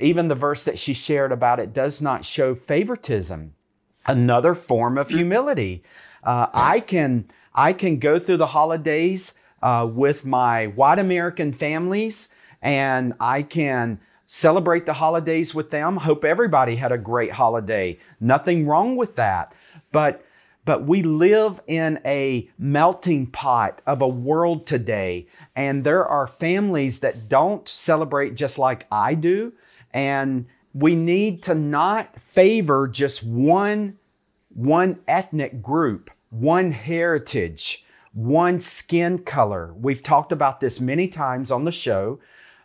Even 0.00 0.26
the 0.26 0.34
verse 0.34 0.64
that 0.64 0.80
she 0.80 0.94
shared 0.94 1.30
about 1.30 1.60
it 1.60 1.72
does 1.72 2.02
not 2.02 2.24
show 2.24 2.56
favoritism, 2.56 3.54
another 4.04 4.56
form 4.56 4.98
of 4.98 5.10
humility. 5.10 5.84
Uh, 6.22 6.46
I 6.52 6.80
can 6.80 7.26
I 7.54 7.72
can 7.72 7.98
go 7.98 8.18
through 8.18 8.36
the 8.36 8.46
holidays 8.46 9.34
uh, 9.62 9.88
with 9.90 10.24
my 10.24 10.66
white 10.68 10.98
American 10.98 11.52
families, 11.52 12.28
and 12.62 13.14
I 13.18 13.42
can 13.42 14.00
celebrate 14.26 14.86
the 14.86 14.92
holidays 14.92 15.54
with 15.54 15.70
them. 15.70 15.96
Hope 15.96 16.24
everybody 16.24 16.76
had 16.76 16.92
a 16.92 16.98
great 16.98 17.32
holiday. 17.32 17.98
Nothing 18.20 18.66
wrong 18.66 18.96
with 18.96 19.16
that, 19.16 19.52
but 19.92 20.24
but 20.64 20.84
we 20.84 21.02
live 21.02 21.62
in 21.66 21.98
a 22.04 22.48
melting 22.58 23.26
pot 23.26 23.80
of 23.86 24.02
a 24.02 24.08
world 24.08 24.66
today, 24.66 25.26
and 25.56 25.82
there 25.82 26.06
are 26.06 26.26
families 26.26 27.00
that 27.00 27.28
don't 27.28 27.66
celebrate 27.66 28.34
just 28.36 28.58
like 28.58 28.86
I 28.92 29.14
do, 29.14 29.54
and 29.94 30.46
we 30.74 30.94
need 30.94 31.42
to 31.44 31.54
not 31.54 32.20
favor 32.20 32.86
just 32.86 33.24
one 33.24 33.97
one 34.58 34.98
ethnic 35.06 35.62
group, 35.62 36.10
one 36.30 36.72
heritage, 36.72 37.84
one 38.12 38.58
skin 38.58 39.20
color. 39.20 39.72
We've 39.72 40.02
talked 40.02 40.32
about 40.32 40.58
this 40.58 40.80
many 40.80 41.06
times 41.06 41.52
on 41.52 41.64
the 41.64 41.70
show, 41.70 42.18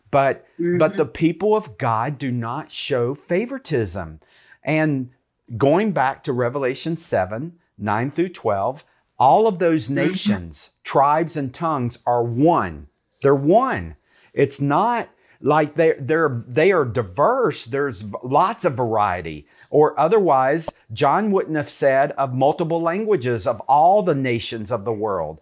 but 0.10 0.48
mm-hmm. 0.60 0.80
but 0.80 0.98
the 0.98 1.06
people 1.06 1.56
of 1.56 1.78
God 1.78 2.18
do 2.18 2.32
not 2.32 2.72
show 2.72 3.14
favoritism. 3.14 4.22
And 4.64 5.12
going 5.56 5.92
back 5.92 6.24
to 6.24 6.34
Revelation 6.34 6.98
7, 6.98 7.60
9 7.78 8.12
through 8.12 8.30
12, 8.30 8.84
all 9.20 9.46
of 9.46 9.60
those 9.60 9.86
mm-hmm. 9.86 9.96
nations, 9.96 10.58
mm-hmm. 10.58 10.80
tribes 10.84 11.38
and 11.38 11.54
tongues 11.54 12.00
are 12.08 12.24
one. 12.24 12.88
They're 13.22 13.36
one. 13.36 13.98
It's 14.34 14.60
not 14.60 15.10
like 15.44 15.76
they 15.76 15.94
they're 16.00 16.44
they 16.48 16.72
are 16.72 16.86
diverse. 16.86 17.66
There's 17.66 18.04
lots 18.24 18.66
of 18.66 18.76
variety. 18.76 19.46
Or 19.70 20.00
otherwise 20.00 20.70
john 20.92 21.32
wouldn't 21.32 21.58
have 21.58 21.70
said 21.70 22.12
of 22.14 22.34
multiple 22.34 22.82
languages 22.82 23.46
of 23.46 23.60
all 23.62 24.02
the 24.02 24.16
nations 24.16 24.72
of 24.72 24.86
the 24.86 24.94
world. 24.94 25.40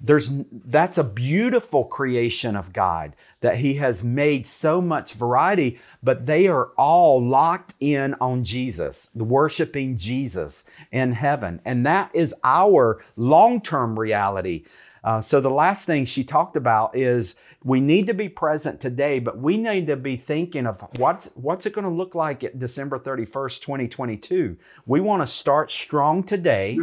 There's 0.00 0.30
that's 0.50 0.98
a 0.98 1.04
beautiful 1.04 1.84
creation 1.84 2.56
of 2.56 2.72
god 2.72 3.14
that 3.40 3.58
he 3.58 3.74
has 3.74 4.02
made 4.02 4.46
so 4.46 4.80
much 4.80 5.14
variety 5.14 5.78
but 6.02 6.26
they 6.26 6.48
are 6.48 6.70
all 6.78 7.22
locked 7.22 7.74
in 7.78 8.14
on 8.20 8.42
jesus 8.44 9.10
worshiping 9.14 9.98
jesus 9.98 10.64
in 10.90 11.12
heaven. 11.12 11.60
And 11.64 11.84
that 11.86 12.10
is 12.14 12.34
our 12.42 13.04
long-term 13.16 13.98
reality. 13.98 14.64
Uh, 15.04 15.20
so 15.20 15.40
the 15.40 15.50
last 15.50 15.84
thing 15.84 16.04
she 16.04 16.24
talked 16.24 16.56
about 16.56 16.96
is 16.96 17.34
we 17.64 17.80
need 17.80 18.06
to 18.08 18.14
be 18.14 18.28
present 18.28 18.80
today, 18.80 19.18
but 19.18 19.38
we 19.38 19.56
need 19.56 19.86
to 19.86 19.96
be 19.96 20.16
thinking 20.16 20.66
of 20.66 20.84
what's 20.98 21.30
what's 21.34 21.66
it 21.66 21.72
going 21.72 21.84
to 21.84 21.90
look 21.90 22.14
like 22.14 22.42
at 22.44 22.58
December 22.58 22.98
31st, 22.98 23.60
2022. 23.60 24.56
We 24.86 25.00
want 25.00 25.22
to 25.22 25.26
start 25.26 25.70
strong 25.70 26.24
today 26.24 26.78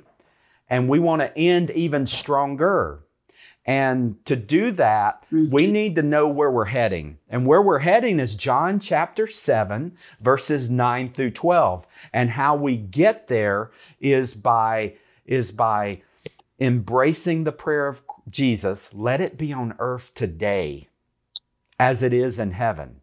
and 0.70 0.88
we 0.88 1.00
want 1.00 1.22
to 1.22 1.38
end 1.38 1.72
even 1.72 2.06
stronger. 2.06 3.02
And 3.66 4.24
to 4.26 4.36
do 4.36 4.72
that, 4.72 5.26
mm-hmm. 5.26 5.52
we 5.52 5.68
need 5.68 5.96
to 5.96 6.02
know 6.02 6.28
where 6.28 6.50
we're 6.50 6.66
heading. 6.66 7.18
And 7.30 7.46
where 7.46 7.62
we're 7.62 7.80
heading 7.80 8.20
is 8.20 8.34
John 8.34 8.80
chapter 8.80 9.28
7, 9.28 9.96
verses 10.22 10.70
9 10.70 11.12
through 11.12 11.32
12. 11.32 11.86
And 12.14 12.32
how 12.32 12.56
we 12.56 12.78
get 12.78 13.28
there 13.28 13.72
is 14.00 14.34
by 14.34 14.94
is 15.26 15.52
by 15.52 16.02
embracing 16.60 17.44
the 17.44 17.52
prayer 17.52 17.88
of 17.88 18.08
Jesus, 18.30 18.90
let 18.94 19.22
it 19.22 19.38
be 19.38 19.54
on 19.54 19.76
earth 19.80 20.12
today 20.14 20.88
as 21.80 22.04
it 22.04 22.14
is 22.14 22.40
in 22.40 22.52
heaven. 22.52 23.02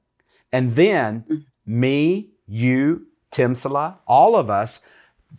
And 0.52 0.76
then 0.76 1.24
mm. 1.28 1.44
me, 1.64 2.30
you, 2.46 3.06
Timsala, 3.32 3.96
all 4.06 4.36
of 4.36 4.50
us 4.50 4.80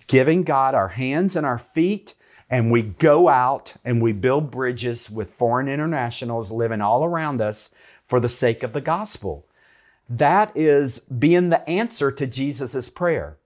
giving 0.08 0.44
God 0.44 0.75
our 0.75 0.89
hands 0.89 1.36
and 1.36 1.46
our 1.46 1.58
feet, 1.60 2.15
and 2.50 2.72
we 2.72 2.82
go 2.82 3.29
out 3.29 3.75
and 3.84 4.01
we 4.01 4.13
build 4.13 4.51
bridges 4.51 5.10
with 5.10 5.34
foreign 5.34 5.67
internationals 5.67 6.51
living 6.51 6.82
all 6.82 7.03
around 7.03 7.41
us 7.41 7.74
for 8.08 8.20
the 8.20 8.29
sake 8.29 8.63
of 8.63 8.74
the 8.74 8.82
gospel. 8.82 9.46
That 10.10 10.56
is 10.56 11.00
being 11.00 11.50
the 11.50 11.67
answer 11.70 12.12
to 12.12 12.25
Jesus' 12.25 12.89
prayer. 12.89 13.38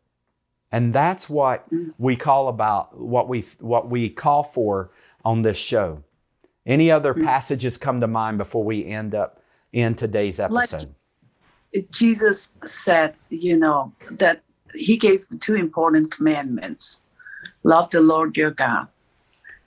And 0.71 0.93
that's 0.93 1.29
what 1.29 1.69
mm. 1.69 1.93
we 1.97 2.15
call 2.15 2.47
about 2.47 2.97
what 2.97 3.27
we 3.27 3.41
what 3.59 3.89
we 3.89 4.09
call 4.09 4.43
for 4.43 4.91
on 5.25 5.41
this 5.41 5.57
show. 5.57 6.03
Any 6.65 6.91
other 6.91 7.13
mm. 7.13 7.23
passages 7.23 7.77
come 7.77 8.01
to 8.01 8.07
mind 8.07 8.37
before 8.37 8.63
we 8.63 8.85
end 8.85 9.15
up 9.15 9.41
in 9.73 9.95
today's 9.95 10.39
episode? 10.39 10.93
Like 11.73 11.91
Jesus 11.91 12.49
said, 12.65 13.15
you 13.29 13.57
know, 13.57 13.93
that 14.11 14.41
he 14.73 14.97
gave 14.97 15.27
two 15.39 15.55
important 15.55 16.11
commandments. 16.11 17.01
Love 17.63 17.89
the 17.89 18.01
Lord 18.01 18.37
your 18.37 18.51
God. 18.51 18.87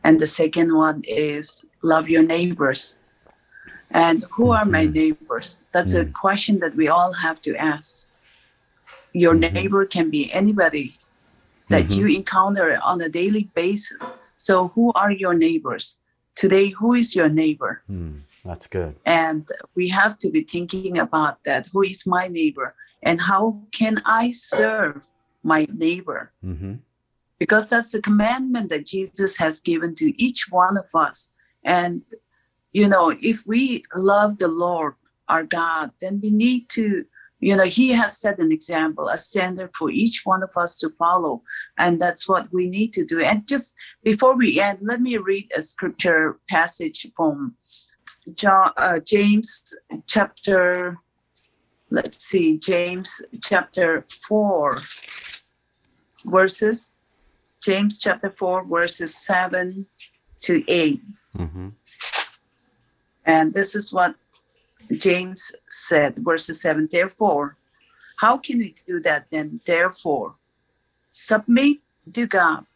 And 0.05 0.21
the 0.21 0.27
second 0.27 0.75
one 0.75 1.03
is 1.09 1.67
love 1.83 2.09
your 2.09 2.23
neighbors. 2.23 3.01
And 3.91 4.25
who 4.31 4.51
are 4.51 4.65
my 4.65 4.85
mm-hmm. 4.85 4.93
neighbors? 4.93 5.61
That's 5.73 5.93
mm-hmm. 5.93 6.09
a 6.09 6.13
mm. 6.13 6.15
question 6.15 6.59
that 6.61 6.77
we 6.77 6.89
all 6.89 7.13
have 7.13 7.41
to 7.43 7.57
ask 7.57 8.09
your 9.15 9.35
mm-hmm. 9.35 9.55
neighbor 9.55 9.87
can 9.87 10.11
be 10.11 10.31
anybody 10.33 10.99
that 11.71 11.85
mm-hmm. 11.85 12.01
you 12.01 12.17
encounter 12.17 12.79
on 12.83 13.01
a 13.01 13.09
daily 13.09 13.45
basis. 13.55 14.15
So, 14.37 14.69
who 14.75 14.93
are 14.93 15.11
your 15.11 15.33
neighbors? 15.33 15.99
Today, 16.35 16.69
who 16.69 16.95
is 16.95 17.15
your 17.15 17.29
neighbor? 17.29 17.83
Mm. 17.91 18.23
That's 18.45 18.67
good. 18.67 18.97
And 19.07 19.49
we 19.75 19.89
have 19.89 20.19
to 20.19 20.31
be 20.31 20.43
thinking 20.43 20.99
about 20.99 21.43
that. 21.45 21.67
Who 21.73 21.83
is 21.83 22.07
my 22.07 22.29
neighbor? 22.29 22.75
And 23.03 23.21
how 23.21 23.61
can 23.73 24.03
I 24.05 24.31
serve 24.31 25.07
my 25.43 25.67
neighbor? 25.73 26.33
hmm 26.43 26.75
Because 27.39 27.71
that's 27.71 27.93
the 27.93 28.03
commandment 28.03 28.69
that 28.71 28.87
Jesus 28.87 29.37
has 29.37 29.61
given 29.61 29.95
to 29.97 30.23
each 30.23 30.47
one 30.51 30.77
of 30.77 30.89
us. 30.95 31.33
And, 31.65 32.03
you 32.73 32.89
know, 32.89 33.15
if 33.21 33.47
we 33.47 33.83
love 33.95 34.39
the 34.39 34.49
Lord 34.49 34.95
our 35.29 35.45
God, 35.45 35.91
then 36.01 36.21
we 36.23 36.31
need 36.31 36.69
to, 36.71 37.05
you 37.45 37.55
know, 37.55 37.65
He 37.65 37.91
has 37.93 38.19
set 38.19 38.39
an 38.39 38.51
example, 38.51 39.09
a 39.09 39.19
standard 39.19 39.71
for 39.77 39.91
each 39.91 40.23
one 40.25 40.43
of 40.43 40.57
us 40.57 40.79
to 40.79 40.89
follow. 40.99 41.43
And 41.77 42.01
that's 42.01 42.27
what 42.27 42.51
we 42.53 42.69
need 42.69 42.95
to 42.95 43.05
do. 43.05 43.21
And 43.21 43.47
just 43.47 43.75
before 44.03 44.35
we 44.35 44.61
end, 44.61 44.79
let 44.81 45.03
me 45.03 45.19
read 45.19 45.53
a 45.55 45.61
scripture 45.61 46.39
passage 46.49 47.07
from 47.15 47.55
John, 48.35 48.73
uh, 48.79 48.99
James 49.01 49.75
chapter, 50.07 50.97
let's 51.91 52.25
see, 52.25 52.57
James 52.57 53.21
chapter 53.43 54.07
4, 54.27 54.79
verses, 56.25 56.95
James 57.63 57.99
chapter 57.99 58.31
4, 58.31 58.65
verses 58.65 59.15
7 59.15 59.85
to 60.41 60.65
8. 60.67 61.03
hmm 61.37 61.69
And 63.27 63.53
this 63.53 63.75
is 63.75 63.93
what 63.93 64.15
James 64.93 65.53
said, 65.69 66.17
verse 66.17 66.47
7. 66.47 66.89
Therefore, 66.91 67.57
how 68.17 68.39
can 68.39 68.59
we 68.59 68.75
do 68.87 69.01
that 69.01 69.27
then? 69.31 69.61
Therefore, 69.67 70.35
submit 71.13 71.79
to 72.13 72.27
God, 72.27 72.67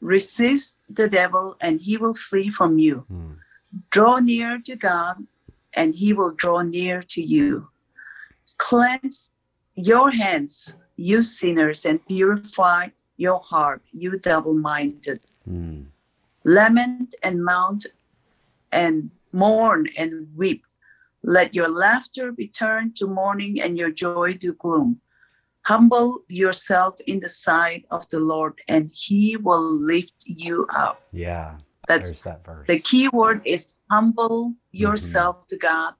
resist 0.00 0.80
the 0.88 1.08
devil, 1.08 1.56
and 1.60 1.80
he 1.80 1.96
will 1.96 2.14
flee 2.14 2.50
from 2.50 2.78
you. 2.78 3.04
Mm. 3.12 3.36
Draw 3.90 4.20
near 4.20 4.58
to 4.60 4.76
God, 4.76 5.26
and 5.74 5.94
he 5.94 6.12
will 6.12 6.32
draw 6.32 6.62
near 6.62 7.02
to 7.02 7.22
you. 7.22 7.68
Cleanse 8.56 9.34
your 9.74 10.10
hands, 10.10 10.76
you 10.96 11.20
sinners, 11.22 11.84
and 11.84 12.04
purify 12.06 12.88
your 13.16 13.38
heart, 13.38 13.82
you 13.92 14.18
double 14.18 14.54
minded. 14.54 15.20
Mm. 15.48 15.86
Lament 16.44 17.14
and 17.22 17.44
mount 17.44 17.86
and 18.72 19.10
mourn 19.32 19.88
and 19.96 20.26
weep. 20.36 20.64
Let 21.22 21.54
your 21.54 21.68
laughter 21.68 22.32
be 22.32 22.48
turned 22.48 22.96
to 22.96 23.06
mourning 23.06 23.60
and 23.60 23.76
your 23.76 23.90
joy 23.90 24.34
to 24.34 24.52
gloom. 24.54 25.00
Humble 25.58 26.24
yourself 26.28 27.00
in 27.06 27.20
the 27.20 27.28
sight 27.28 27.84
of 27.90 28.08
the 28.08 28.18
Lord, 28.20 28.58
and 28.68 28.88
he 28.92 29.36
will 29.36 29.72
lift 29.72 30.14
you 30.24 30.66
up. 30.74 31.02
Yeah. 31.12 31.56
That's 31.88 32.20
that 32.22 32.44
verse. 32.44 32.66
the 32.66 32.78
key 32.78 33.08
word 33.08 33.40
is 33.44 33.78
humble 33.90 34.54
yourself 34.72 35.46
to 35.48 35.56
God, 35.56 35.94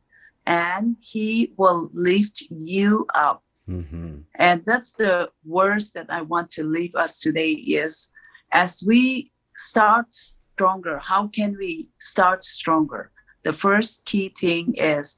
and 0.47 0.97
He 1.01 1.53
will 1.57 1.91
lift 1.93 2.43
you 2.51 3.07
up. 3.15 3.43
hmm 3.67 4.21
And 4.35 4.65
that's 4.65 4.93
the 4.93 5.31
words 5.45 5.93
that 5.93 6.07
I 6.11 6.23
want 6.23 6.51
to 6.53 6.63
leave 6.63 6.95
us 6.95 7.21
today 7.21 7.53
is 7.53 8.11
as 8.53 8.83
we 8.87 9.33
start 9.57 10.07
stronger, 10.15 10.99
how 10.99 11.29
can 11.29 11.57
we 11.59 11.89
start 11.99 12.45
stronger? 12.45 13.11
The 13.43 13.53
first 13.53 14.05
key 14.05 14.31
thing 14.31 14.75
is 14.75 15.17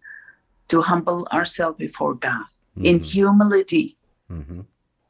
to 0.68 0.82
humble 0.82 1.26
ourselves 1.32 1.78
before 1.78 2.14
God. 2.14 2.44
In 2.76 3.00
Mhm. 3.00 3.04
humility, 3.04 3.96
hmm 4.28 4.60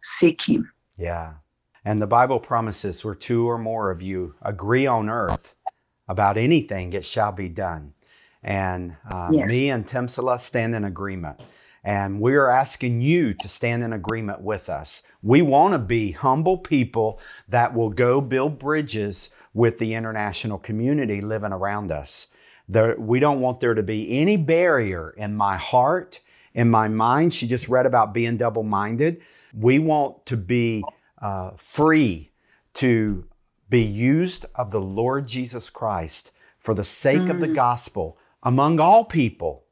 seek 0.03 0.43
Him. 0.49 0.73
Yeah. 0.97 1.35
And 1.85 2.01
the 2.01 2.07
Bible 2.07 2.41
promises 2.41 3.05
where 3.05 3.15
two 3.15 3.49
or 3.49 3.59
more 3.59 3.91
of 3.91 4.03
you 4.03 4.35
agree 4.43 4.87
on 4.87 5.09
earth 5.09 5.55
about 6.09 6.37
anything, 6.37 6.93
it 6.93 7.05
shall 7.05 7.33
be 7.33 7.49
done. 7.49 7.95
And 8.43 8.97
uh, 9.09 9.31
Yes. 9.33 9.49
me 9.49 9.71
and 9.71 9.87
Timsala 9.87 10.41
stand 10.41 10.75
in 10.75 10.85
agreement. 10.85 11.41
And 11.85 12.21
we 12.21 12.35
are 12.35 12.51
asking 12.51 13.01
you 13.01 13.33
to 13.35 13.49
stand 13.49 13.83
in 13.83 13.93
agreement 13.93 14.41
with 14.43 14.69
us. 14.69 15.03
We 15.23 15.41
want 15.43 15.73
to 15.73 15.79
be 15.79 16.13
humble 16.13 16.59
people 16.59 17.21
that 17.49 17.75
will 17.75 17.91
go 17.91 18.21
build 18.21 18.59
bridges 18.59 19.31
with 19.55 19.79
the 19.79 19.95
international 19.95 20.59
community 20.59 21.21
living 21.21 21.53
around 21.53 21.91
us. 21.93 22.27
There, 22.71 22.95
we 22.99 23.19
don't 23.19 23.41
want 23.41 23.59
there 23.59 23.75
to 23.75 23.83
be 23.83 24.19
any 24.21 24.37
barrier 24.37 25.13
in 25.17 25.35
my 25.35 25.57
heart, 25.57 26.21
in 26.55 26.71
my 26.71 26.87
mind. 26.87 27.35
She 27.35 27.49
just 27.49 27.69
read 27.69 27.85
about 27.85 28.15
being 28.15 28.37
double 28.37 28.63
minded. 28.63 29.23
We 29.53 29.81
want 29.81 30.25
to 30.27 30.37
be 30.37 30.85
uh, 31.21 31.51
free 31.57 32.31
to 32.75 33.27
be 33.69 33.83
used 33.83 34.47
of 34.55 34.71
the 34.71 34.81
Lord 34.81 35.27
Jesus 35.27 35.69
Christ 35.69 36.31
for 36.59 36.75
the 36.75 36.85
sake 36.85 37.29
of 37.29 37.41
the 37.41 37.49
gospel 37.49 38.19
among 38.43 38.79
all 38.79 39.05
people. 39.05 39.65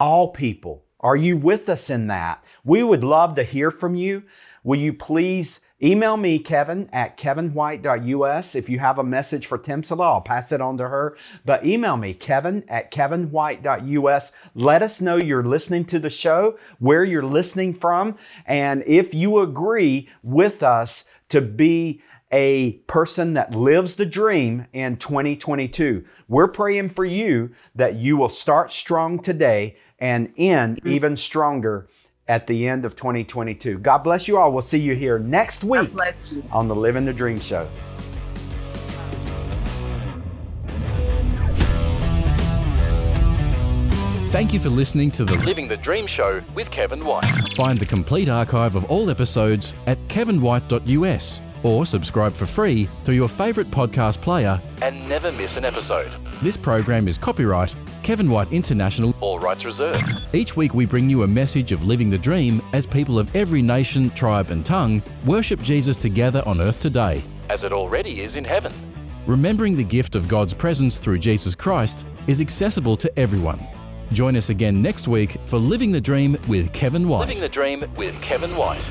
All 0.00 0.32
people. 0.32 0.84
Are 0.98 1.16
you 1.16 1.36
with 1.36 1.68
us 1.68 1.88
in 1.88 2.08
that? 2.08 2.42
We 2.64 2.82
would 2.82 3.04
love 3.04 3.36
to 3.36 3.44
hear 3.44 3.70
from 3.70 3.94
you. 3.94 4.24
Will 4.64 4.78
you 4.78 4.92
please 4.92 5.60
email 5.82 6.16
me, 6.16 6.38
Kevin, 6.38 6.88
at 6.92 7.16
kevinwhite.us. 7.16 8.54
If 8.54 8.68
you 8.68 8.78
have 8.78 8.98
a 8.98 9.04
message 9.04 9.46
for 9.46 9.58
Timsala, 9.58 10.04
I'll 10.04 10.20
pass 10.20 10.52
it 10.52 10.60
on 10.60 10.76
to 10.78 10.88
her. 10.88 11.16
But 11.44 11.64
email 11.66 11.96
me, 11.96 12.14
kevin 12.14 12.64
at 12.68 12.90
kevinwhite.us. 12.90 14.32
Let 14.54 14.82
us 14.82 15.00
know 15.00 15.16
you're 15.16 15.44
listening 15.44 15.84
to 15.86 15.98
the 15.98 16.10
show, 16.10 16.58
where 16.78 17.04
you're 17.04 17.22
listening 17.22 17.74
from, 17.74 18.16
and 18.46 18.82
if 18.86 19.14
you 19.14 19.40
agree 19.40 20.08
with 20.22 20.62
us 20.62 21.04
to 21.30 21.40
be 21.40 22.02
a 22.32 22.72
person 22.86 23.34
that 23.34 23.54
lives 23.54 23.96
the 23.96 24.06
dream 24.06 24.66
in 24.72 24.96
2022. 24.96 26.04
We're 26.28 26.48
praying 26.48 26.90
for 26.90 27.04
you 27.04 27.50
that 27.74 27.96
you 27.96 28.16
will 28.16 28.28
start 28.28 28.72
strong 28.72 29.18
today 29.18 29.76
and 29.98 30.32
end 30.36 30.76
mm-hmm. 30.76 30.88
even 30.88 31.16
stronger 31.16 31.88
at 32.30 32.46
the 32.46 32.68
end 32.68 32.84
of 32.84 32.94
2022. 32.94 33.78
God 33.78 33.98
bless 33.98 34.28
you 34.28 34.38
all. 34.38 34.52
We'll 34.52 34.62
see 34.62 34.78
you 34.78 34.94
here 34.94 35.18
next 35.18 35.64
week 35.64 35.92
bless 35.92 36.32
you. 36.32 36.44
on 36.52 36.68
the 36.68 36.76
Living 36.76 37.04
the 37.04 37.12
Dream 37.12 37.40
Show. 37.40 37.68
Thank 44.30 44.52
you 44.52 44.60
for 44.60 44.68
listening 44.68 45.10
to 45.12 45.24
the 45.24 45.34
Living 45.44 45.66
the 45.66 45.76
Dream 45.76 46.06
Show 46.06 46.40
with 46.54 46.70
Kevin 46.70 47.04
White. 47.04 47.28
Find 47.56 47.80
the 47.80 47.84
complete 47.84 48.28
archive 48.28 48.76
of 48.76 48.84
all 48.84 49.10
episodes 49.10 49.74
at 49.88 49.98
kevinwhite.us 50.06 51.42
or 51.64 51.84
subscribe 51.84 52.32
for 52.32 52.46
free 52.46 52.84
through 53.02 53.16
your 53.16 53.28
favourite 53.28 53.68
podcast 53.72 54.20
player. 54.20 54.60
And 54.82 55.08
never 55.08 55.32
miss 55.32 55.56
an 55.56 55.64
episode. 55.64 56.12
This 56.42 56.56
program 56.56 57.06
is 57.06 57.18
copyright 57.18 57.76
Kevin 58.02 58.30
White 58.30 58.50
International. 58.50 59.14
All 59.20 59.38
rights 59.38 59.66
reserved. 59.66 60.22
Each 60.32 60.56
week 60.56 60.72
we 60.72 60.86
bring 60.86 61.10
you 61.10 61.22
a 61.22 61.26
message 61.26 61.70
of 61.70 61.84
living 61.84 62.08
the 62.08 62.16
dream 62.16 62.62
as 62.72 62.86
people 62.86 63.18
of 63.18 63.34
every 63.36 63.60
nation, 63.60 64.08
tribe, 64.10 64.50
and 64.50 64.64
tongue 64.64 65.02
worship 65.26 65.60
Jesus 65.60 65.96
together 65.96 66.42
on 66.46 66.62
earth 66.62 66.78
today. 66.78 67.22
As 67.50 67.64
it 67.64 67.74
already 67.74 68.22
is 68.22 68.38
in 68.38 68.44
heaven. 68.44 68.72
Remembering 69.26 69.76
the 69.76 69.84
gift 69.84 70.16
of 70.16 70.28
God's 70.28 70.54
presence 70.54 70.98
through 70.98 71.18
Jesus 71.18 71.54
Christ 71.54 72.06
is 72.26 72.40
accessible 72.40 72.96
to 72.96 73.18
everyone. 73.18 73.60
Join 74.12 74.34
us 74.34 74.48
again 74.48 74.80
next 74.80 75.08
week 75.08 75.32
for 75.44 75.58
Living 75.58 75.92
the 75.92 76.00
Dream 76.00 76.38
with 76.48 76.72
Kevin 76.72 77.06
White. 77.06 77.28
Living 77.28 77.40
the 77.40 77.50
Dream 77.50 77.84
with 77.96 78.18
Kevin 78.22 78.56
White. 78.56 78.90